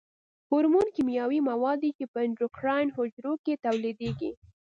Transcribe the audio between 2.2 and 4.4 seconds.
اندوکراین حجرو کې تولیدیږي.